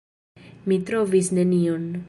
[0.71, 1.89] Mi trovis nenion.